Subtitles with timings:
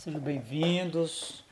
[0.00, 1.44] Sejam bem-vindos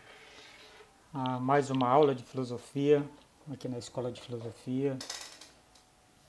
[1.12, 3.06] a mais uma aula de filosofia
[3.52, 4.96] aqui na Escola de Filosofia.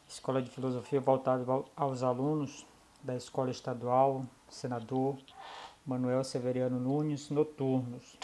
[0.05, 1.46] Escola de Filosofia voltada
[1.78, 2.66] aos alunos
[3.02, 5.18] da Escola Estadual Senador
[5.86, 8.18] Manuel Severiano Nunes Noturnos.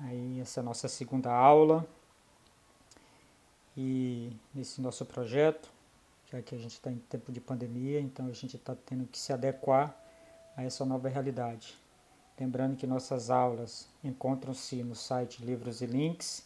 [0.00, 1.86] Aí essa é a nossa segunda aula
[3.76, 5.68] e nesse nosso projeto,
[6.32, 9.18] já que a gente está em tempo de pandemia, então a gente está tendo que
[9.18, 9.94] se adequar
[10.56, 11.81] a essa nova realidade.
[12.42, 16.44] Lembrando que nossas aulas encontram-se no site Livros e Links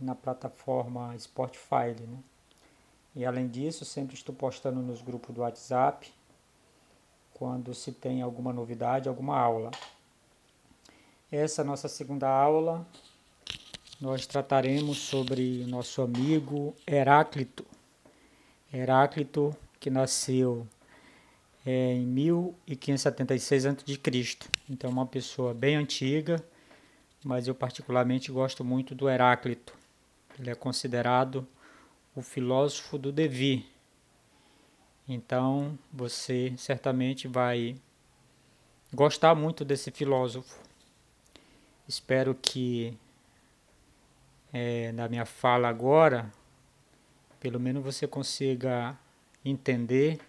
[0.00, 1.94] na plataforma Spotify.
[2.00, 2.18] Né?
[3.14, 6.10] E além disso, sempre estou postando nos grupos do WhatsApp
[7.34, 9.70] quando se tem alguma novidade, alguma aula.
[11.30, 12.86] Essa nossa segunda aula.
[14.00, 17.66] Nós trataremos sobre nosso amigo Heráclito.
[18.72, 20.66] Heráclito, que nasceu
[21.64, 24.38] é, em 1576 a.C.
[24.68, 26.42] Então, uma pessoa bem antiga,
[27.24, 29.74] mas eu particularmente gosto muito do Heráclito.
[30.38, 31.46] Ele é considerado
[32.14, 33.66] o filósofo do devir.
[35.06, 37.76] Então, você certamente vai
[38.92, 40.58] gostar muito desse filósofo.
[41.86, 42.96] Espero que
[44.52, 46.30] é, na minha fala agora,
[47.38, 48.96] pelo menos você consiga
[49.44, 50.20] entender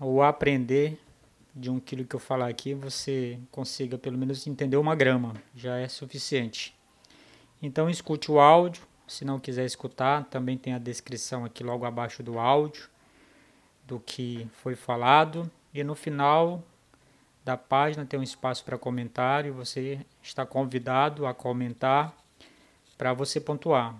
[0.00, 0.98] ou aprender
[1.54, 5.76] de um quilo que eu falar aqui, você consiga pelo menos entender uma grama, já
[5.76, 6.74] é suficiente.
[7.62, 12.22] Então escute o áudio, se não quiser escutar, também tem a descrição aqui logo abaixo
[12.22, 12.88] do áudio
[13.86, 16.62] do que foi falado e no final
[17.44, 22.14] da página tem um espaço para comentário, você está convidado a comentar
[22.96, 23.96] para você pontuar.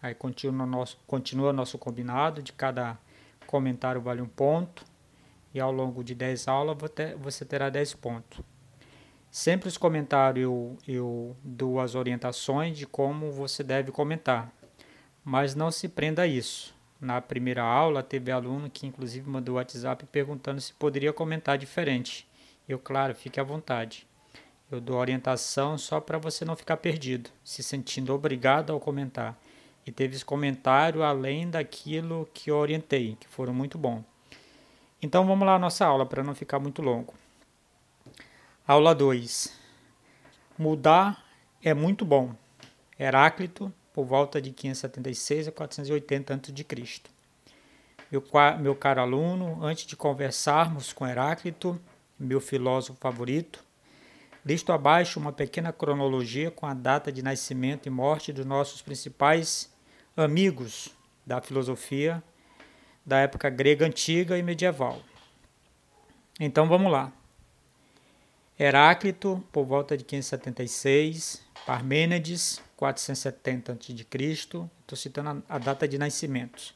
[0.00, 2.96] Aí continua nosso, continua nosso combinado de cada
[3.46, 4.84] comentário vale um ponto
[5.54, 6.76] e ao longo de 10 aulas
[7.16, 8.40] você terá 10 pontos.
[9.30, 14.52] Sempre os comentários eu, eu dou as orientações de como você deve comentar,
[15.24, 16.74] mas não se prenda a isso.
[17.00, 22.28] Na primeira aula teve aluno que inclusive mandou WhatsApp perguntando se poderia comentar diferente.
[22.68, 24.06] Eu, claro, fique à vontade.
[24.70, 29.38] Eu dou orientação só para você não ficar perdido, se sentindo obrigado ao comentar.
[29.86, 34.13] E teve comentário além daquilo que orientei, que foram muito bons.
[35.04, 37.12] Então vamos lá à nossa aula para não ficar muito longo.
[38.66, 39.54] Aula 2.
[40.56, 41.22] Mudar
[41.62, 42.34] é muito bom.
[42.98, 47.02] Heráclito, por volta de 576 a 480 a.C.
[48.10, 48.24] Meu,
[48.58, 51.78] meu caro aluno, antes de conversarmos com Heráclito,
[52.18, 53.62] meu filósofo favorito,
[54.42, 59.70] listo abaixo uma pequena cronologia com a data de nascimento e morte dos nossos principais
[60.16, 60.88] amigos
[61.26, 62.24] da filosofia
[63.04, 65.00] da época grega antiga e medieval.
[66.40, 67.12] Então vamos lá.
[68.58, 73.88] Heráclito, por volta de 576, Parmênides, 470 a.C.,
[74.30, 76.74] estou citando a, data de nascimento.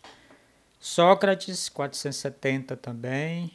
[0.81, 3.53] Sócrates, 470 também.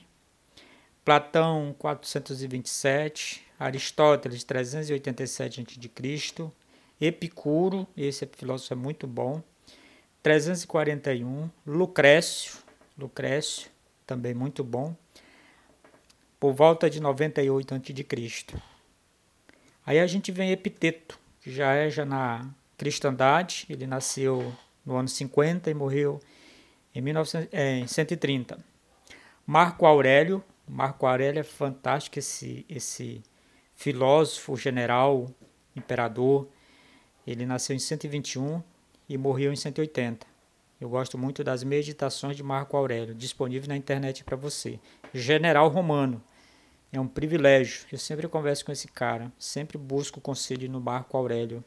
[1.04, 3.46] Platão, 427.
[3.60, 6.52] Aristóteles, 387 a.C.
[7.00, 9.42] Epicuro, esse filósofo é muito bom,
[10.22, 11.50] 341.
[11.66, 12.63] Lucrécio,
[12.98, 13.70] Lucrécio,
[14.06, 14.96] também muito bom,
[16.40, 18.46] por volta de 98 a.C.
[19.86, 24.54] Aí a gente vem Epiteto, que já é já na cristandade, ele nasceu
[24.86, 26.20] no ano 50 e morreu
[26.94, 28.58] em 1900, é, 130.
[29.46, 33.24] Marco Aurélio, Marco Aurélio é fantástico esse esse
[33.76, 35.30] filósofo, general,
[35.76, 36.48] imperador.
[37.26, 38.62] Ele nasceu em 121
[39.10, 40.33] e morreu em 180.
[40.84, 44.78] Eu gosto muito das Meditações de Marco Aurélio, disponível na internet para você.
[45.14, 46.22] General Romano.
[46.92, 47.86] É um privilégio.
[47.90, 51.64] Eu sempre converso com esse cara, sempre busco conselho no Marco Aurélio.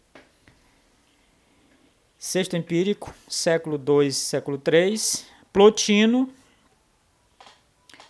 [2.18, 4.94] Sexto empírico, século II, século III.
[5.50, 6.30] Plotino,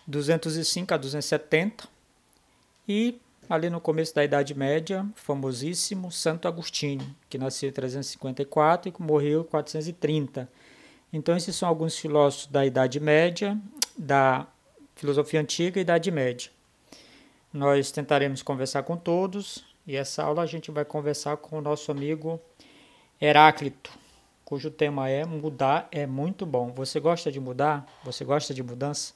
[0.05, 1.87] 205 a 270.
[2.85, 3.17] E
[3.49, 9.43] ali no começo da Idade Média, famosíssimo Santo Agostinho, que nasceu em 354 e morreu
[9.43, 10.49] em 430.
[11.11, 13.57] Então, esses são alguns filósofos da Idade Média,
[13.97, 14.45] da
[14.95, 16.51] filosofia antiga e Idade Média.
[17.53, 21.91] Nós tentaremos conversar com todos e essa aula a gente vai conversar com o nosso
[21.91, 22.39] amigo
[23.19, 23.89] Heráclito,
[24.43, 26.71] cujo tema é mudar é muito bom.
[26.73, 27.87] Você gosta de mudar?
[28.03, 29.13] Você gosta de mudança?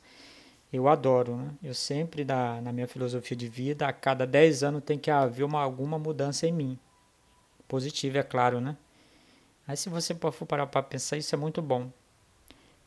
[0.71, 1.51] Eu adoro, né?
[1.61, 5.43] Eu sempre, na, na minha filosofia de vida, a cada 10 anos tem que haver
[5.43, 6.79] uma, alguma mudança em mim.
[7.67, 8.77] Positiva, é claro, né?
[9.71, 11.89] Aí se você for parar para pensar, isso é muito bom.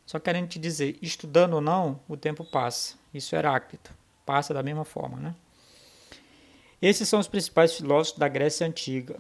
[0.05, 2.97] Só querendo te dizer, estudando ou não, o tempo passa.
[3.15, 3.91] Isso é Heráclito.
[4.27, 5.35] Passa da mesma forma, né?
[6.83, 9.19] Esses são os principais filósofos da Grécia Antiga.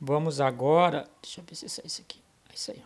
[0.00, 1.08] Vamos agora.
[1.22, 2.18] Deixa eu ver se é isso aqui.
[2.50, 2.82] É isso aí.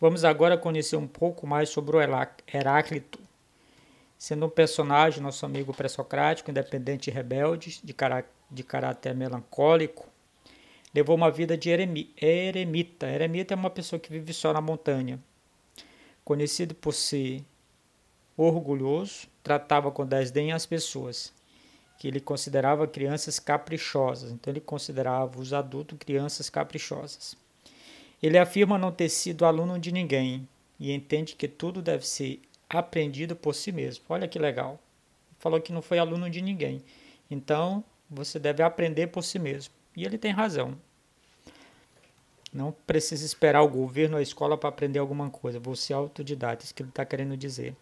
[0.00, 3.18] Vamos agora conhecer um pouco mais sobre o Heráclito.
[4.16, 10.09] Sendo um personagem, nosso amigo pré-socrático, independente e rebelde, de, cará de caráter melancólico,
[10.94, 13.08] levou uma vida de eremi eremita.
[13.08, 15.18] Eremita é uma pessoa que vive só na montanha.
[16.24, 17.42] Conhecido por ser
[18.36, 21.32] orgulhoso, tratava com desdém as pessoas,
[21.98, 24.30] que ele considerava crianças caprichosas.
[24.30, 27.36] Então ele considerava os adultos crianças caprichosas.
[28.22, 30.46] Ele afirma não ter sido aluno de ninguém
[30.78, 34.04] e entende que tudo deve ser aprendido por si mesmo.
[34.08, 34.78] Olha que legal.
[35.38, 36.82] Falou que não foi aluno de ninguém.
[37.30, 39.72] Então, você deve aprender por si mesmo.
[39.96, 40.76] E ele tem razão.
[42.52, 45.60] Não precisa esperar o governo ou a escola para aprender alguma coisa.
[45.60, 47.76] Você é autodidata, isso que ele está querendo dizer.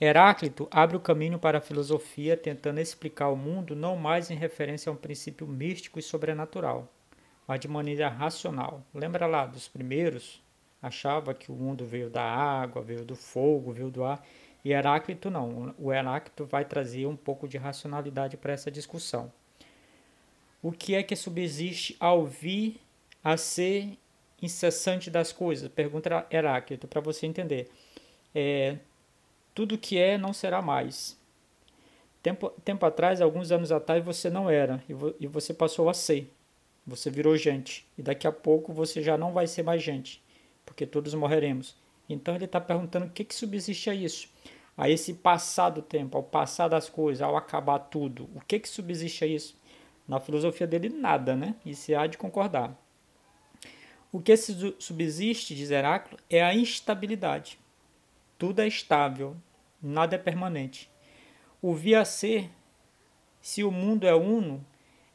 [0.00, 4.90] Heráclito abre o caminho para a filosofia, tentando explicar o mundo não mais em referência
[4.90, 6.86] a um princípio místico e sobrenatural,
[7.46, 8.82] mas de maneira racional.
[8.94, 10.42] Lembra lá dos primeiros?
[10.82, 14.22] Achava que o mundo veio da água, veio do fogo, veio do ar.
[14.62, 15.74] E Heráclito não.
[15.78, 19.32] O Heráclito vai trazer um pouco de racionalidade para essa discussão.
[20.62, 22.80] O que é que subsiste ao vir
[23.22, 23.98] a ser
[24.40, 25.68] incessante das coisas?
[25.68, 27.70] Pergunta Heráclito, para você entender.
[28.34, 28.76] É,
[29.54, 31.18] tudo que é não será mais.
[32.22, 35.94] Tempo, tempo atrás, alguns anos atrás, você não era e, vo, e você passou a
[35.94, 36.32] ser.
[36.86, 40.22] Você virou gente e daqui a pouco você já não vai ser mais gente,
[40.64, 41.76] porque todos morreremos.
[42.08, 44.28] Então ele está perguntando o que, que subsiste a isso,
[44.76, 48.28] a esse passar do tempo, ao passar das coisas, ao acabar tudo.
[48.34, 49.56] O que, que subsiste a isso?
[50.06, 51.54] Na filosofia dele, nada, né?
[51.64, 52.76] E se há de concordar.
[54.12, 57.58] O que subsiste, diz Heráclito, é a instabilidade.
[58.38, 59.36] Tudo é estável,
[59.82, 60.90] nada é permanente.
[61.60, 62.50] O via ser,
[63.40, 64.64] se o mundo é uno,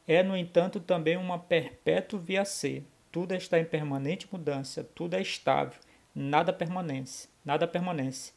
[0.06, 2.84] é, no entanto, também uma perpétua via ser.
[3.10, 5.78] Tudo está em permanente mudança, tudo é estável,
[6.14, 8.32] nada permanece, nada permanece.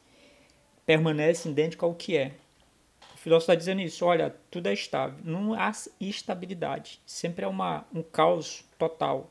[0.84, 2.34] Permanece idêntico ao que é.
[3.26, 8.00] Filósofo está dizendo isso, olha, tudo é estável, não há estabilidade, sempre é uma, um
[8.00, 9.28] caos total.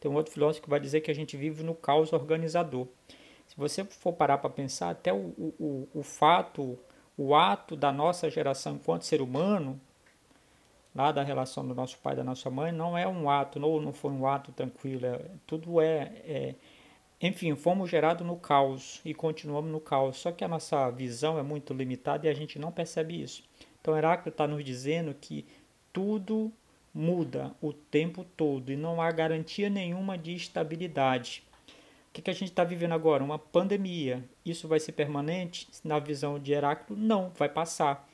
[0.00, 2.88] Tem um outro filósofo que vai dizer que a gente vive no caos organizador.
[3.46, 6.76] Se você for parar para pensar, até o, o, o fato,
[7.16, 9.80] o ato da nossa geração enquanto ser humano,
[10.92, 13.80] lá da relação do nosso pai e da nossa mãe, não é um ato, ou
[13.80, 16.54] não foi um ato tranquilo, é, tudo é, é
[17.20, 20.18] enfim, fomos gerados no caos e continuamos no caos.
[20.18, 23.42] Só que a nossa visão é muito limitada e a gente não percebe isso.
[23.80, 25.46] Então, Heráclito está nos dizendo que
[25.92, 26.52] tudo
[26.94, 31.42] muda o tempo todo e não há garantia nenhuma de estabilidade
[32.18, 33.22] que, que a gente está vivendo agora?
[33.22, 34.24] Uma pandemia.
[34.44, 35.68] Isso vai ser permanente?
[35.84, 38.08] Na visão de Heráclito, não, vai passar.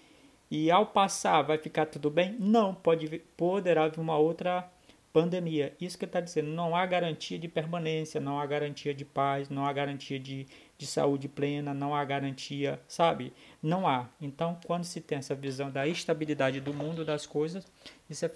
[0.51, 2.37] E ao passar, vai ficar tudo bem?
[2.39, 4.71] Não, pode poderá vir uma outra
[5.15, 5.77] pandemia.
[5.81, 9.65] Isso que está dizendo, não há garantia de permanência, não há garantia de paz, não
[9.65, 10.45] há garantia de,
[10.77, 13.33] de saúde plena, não há garantia, sabe?
[13.63, 14.09] Não há.
[14.21, 17.65] Então, quando se tem essa visão da estabilidade do mundo das coisas,
[18.11, 18.29] isso é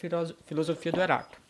[0.47, 1.43] filosofia do Heráclito.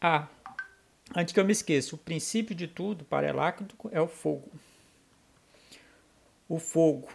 [0.00, 0.28] Ah,
[1.16, 4.48] antes que eu me esqueça, o princípio de tudo para Heráclito é o fogo.
[6.48, 7.08] O fogo,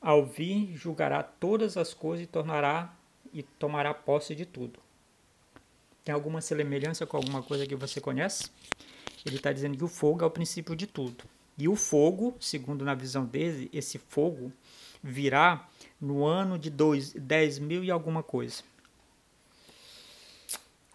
[0.00, 3.01] ao vir, julgará todas as coisas e tornará
[3.32, 4.78] e tomará posse de tudo.
[6.04, 8.50] Tem alguma semelhança com alguma coisa que você conhece?
[9.24, 11.24] Ele está dizendo que o fogo é o princípio de tudo.
[11.56, 14.52] E o fogo, segundo na visão dele, esse fogo
[15.02, 15.68] virá
[16.00, 18.62] no ano de dois, 10 mil e alguma coisa.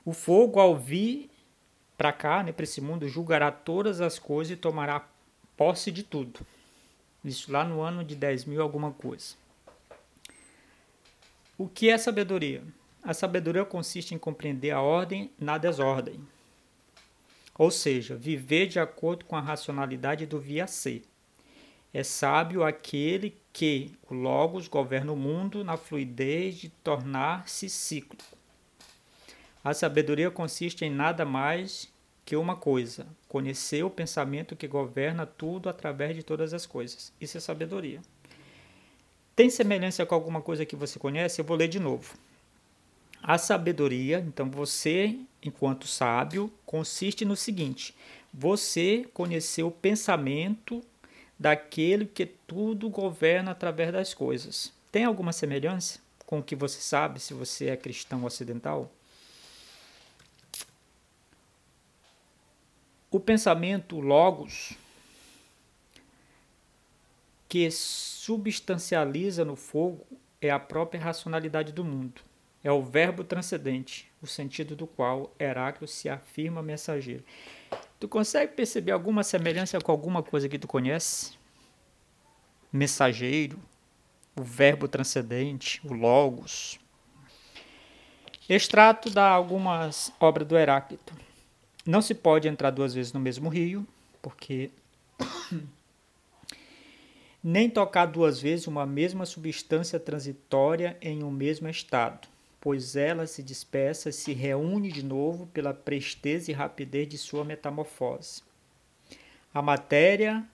[0.04, 1.30] O fogo, ao vir,
[1.98, 5.08] para cá, né, para esse mundo, julgará todas as coisas e tomará
[5.56, 6.40] posse de tudo.
[7.24, 9.36] Isso lá no ano de 10 mil alguma coisa.
[11.58, 12.64] O que é sabedoria?
[13.04, 16.20] A sabedoria consiste em compreender a ordem na desordem.
[17.58, 21.04] Ou seja, viver de acordo com a racionalidade do via ser.
[21.94, 28.38] É sábio aquele que, o Logos, governa o mundo na fluidez de tornar-se cíclico
[29.70, 31.92] a sabedoria consiste em nada mais
[32.24, 37.12] que uma coisa: conhecer o pensamento que governa tudo através de todas as coisas.
[37.20, 38.02] Isso é sabedoria.
[39.38, 41.40] Tem semelhança com alguma coisa que você conhece?
[41.40, 42.18] Eu vou ler de novo.
[43.22, 47.94] A sabedoria, então você, enquanto sábio, consiste no seguinte:
[48.34, 50.84] você conhecer o pensamento
[51.38, 54.74] daquele que tudo governa através das coisas.
[54.92, 58.92] Tem alguma semelhança com o que você sabe se você é cristão ocidental?
[63.12, 64.74] O pensamento logos
[67.48, 70.06] que substancializa no fogo
[70.42, 72.22] é a própria racionalidade do mundo.
[72.64, 77.24] É o verbo transcendente, o sentido do qual Heráclito se afirma mensageiro.
[78.00, 81.38] Tu consegue perceber alguma semelhança com alguma coisa que tu conhece?
[82.72, 83.58] Mensageiro,
[84.36, 86.80] o verbo transcendente, o logos.
[88.50, 91.14] Extrato da algumas obras do Heráclito.
[91.86, 93.88] Não se pode entrar duas vezes no mesmo rio,
[94.22, 94.72] porque
[97.50, 102.28] nem tocar duas vezes uma mesma substância transitória em um mesmo estado,
[102.60, 107.46] pois ela se dispersa e se reúne de novo pela presteza e rapidez de sua
[107.46, 108.44] metamorfose.
[109.54, 110.46] A matéria,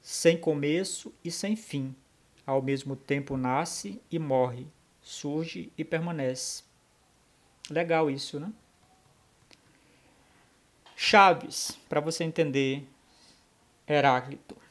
[0.00, 1.92] sem começo e sem fim,
[2.46, 4.68] ao mesmo tempo nasce e morre,
[5.02, 6.62] surge e permanece.
[7.68, 8.52] Legal isso, né?
[10.94, 12.86] Chaves, para você entender
[13.88, 14.67] Heráclito.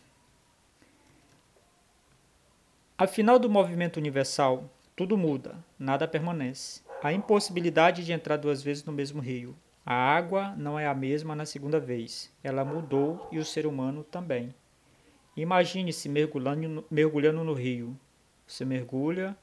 [3.00, 6.82] Afinal do movimento universal, tudo muda, nada permanece.
[7.04, 9.56] A impossibilidade de entrar duas vezes no mesmo rio.
[9.86, 12.34] A água não é a mesma na segunda vez.
[12.44, 14.52] Ela mudou e o ser humano também.
[15.36, 17.96] Imagine-se mergulhando, mergulhando no rio.
[18.48, 19.38] Você mergulha,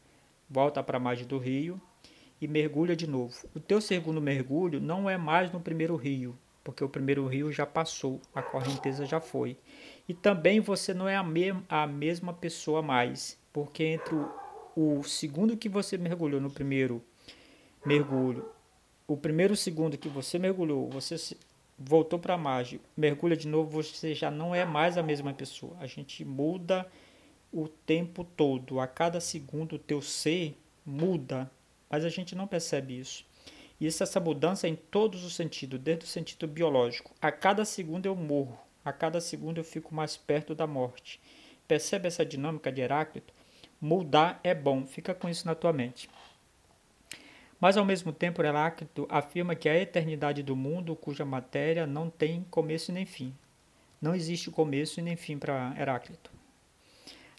[0.51, 1.81] volta para a margem do rio
[2.41, 3.37] e mergulha de novo.
[3.55, 7.65] O teu segundo mergulho não é mais no primeiro rio, porque o primeiro rio já
[7.65, 9.57] passou, a correnteza já foi.
[10.09, 14.17] E também você não é a, me a mesma pessoa mais, porque entre
[14.75, 17.01] o, segundo que você mergulhou no primeiro
[17.87, 18.51] mergulho,
[19.07, 21.37] o primeiro segundo que você mergulhou, você
[21.79, 25.77] voltou para a margem, mergulha de novo, você já não é mais a mesma pessoa.
[25.79, 26.85] A gente muda
[27.53, 31.49] o tempo todo, a cada segundo o teu ser muda,
[31.89, 33.25] mas a gente não percebe isso.
[33.81, 37.13] E essa mudança é em todos os sentidos, desde o sentido biológico.
[37.23, 41.21] A cada segundo eu morro, a cada segundo eu fico mais perto da morte.
[41.69, 43.34] Percebe essa dinâmica de Heráclito?
[43.85, 46.09] Mudar é bom, fica com isso na tua mente.
[47.61, 52.47] Mas ao mesmo tempo, Heráclito afirma que a eternidade do mundo, cuja matéria não tem
[52.51, 53.35] começo nem fim.
[54.01, 56.31] Não existe começo nem fim para Heráclito.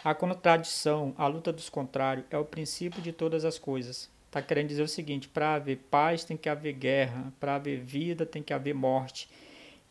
[0.04, 4.08] A contradição, a luta dos contrários, é o princípio de todas as coisas.
[4.28, 8.24] Está querendo dizer o seguinte: para haver paz tem que haver guerra, para haver vida
[8.24, 9.28] tem que haver morte.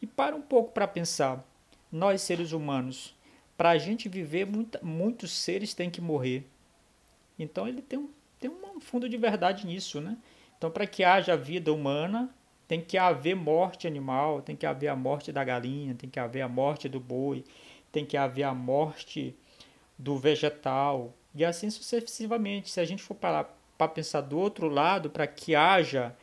[0.01, 1.45] E para um pouco para pensar,
[1.91, 3.13] nós seres humanos,
[3.57, 6.47] para a gente viver, muita, muitos seres têm que morrer.
[7.39, 8.09] Então ele tem um
[8.45, 10.19] tem um fundo de verdade nisso, né?
[10.59, 12.29] Então, para que haja vida humana,
[12.69, 16.43] tem que haver morte animal, tem que haver a morte da galinha, tem que haver
[16.43, 17.43] a morte do boi,
[17.91, 19.35] tem que haver a morte
[19.99, 22.71] do vegetal, e assim sucessivamente.
[22.71, 23.45] Se a gente for para
[23.89, 26.15] pensar do outro lado, para que haja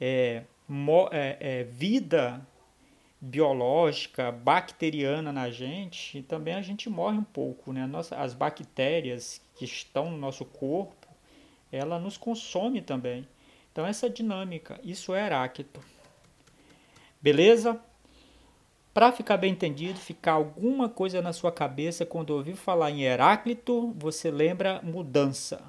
[0.00, 2.44] é, mo, é, é, vida
[3.20, 7.72] biológica, bacteriana na gente, também a gente morre um pouco.
[7.72, 7.86] Né?
[7.86, 11.06] Nossa, as bactérias que estão no nosso corpo,
[11.70, 13.26] ela nos consome também.
[13.70, 15.80] Então, essa dinâmica, isso é Heráclito.
[17.20, 17.80] Beleza?
[18.92, 23.94] Para ficar bem entendido, ficar alguma coisa na sua cabeça, quando ouvir falar em Heráclito,
[23.96, 25.62] você lembra mudança.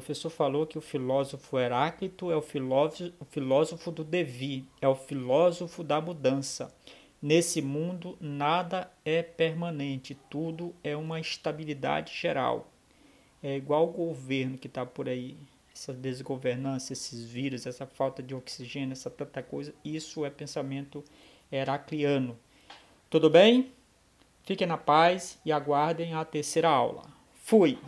[0.00, 4.94] Professor falou que o filósofo Heráclito é o filósofo, o filósofo do devir, é o
[4.94, 6.74] filósofo da mudança.
[7.20, 12.70] Nesse mundo, nada é permanente, tudo é uma estabilidade geral
[13.42, 15.36] é igual o governo que está por aí,
[15.72, 21.04] essa desgovernança, esses vírus, essa falta de oxigênio, essa tanta coisa, isso é pensamento
[21.50, 22.38] heracliano.
[23.08, 23.72] Tudo bem?
[24.42, 27.04] Fiquem na paz e aguardem a terceira aula.
[27.42, 27.78] Fui!